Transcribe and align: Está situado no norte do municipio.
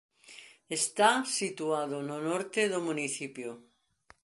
Está 0.79 1.11
situado 1.39 1.97
no 2.09 2.17
norte 2.29 2.61
do 2.73 2.79
municipio. 2.87 3.49